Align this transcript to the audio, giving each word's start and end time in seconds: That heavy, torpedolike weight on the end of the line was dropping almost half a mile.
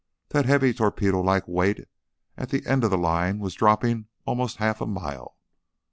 That 0.29 0.47
heavy, 0.47 0.73
torpedolike 0.73 1.47
weight 1.47 1.85
on 2.35 2.47
the 2.47 2.65
end 2.65 2.83
of 2.83 2.89
the 2.89 2.97
line 2.97 3.37
was 3.37 3.53
dropping 3.53 4.07
almost 4.25 4.57
half 4.57 4.81
a 4.81 4.87
mile. 4.87 5.37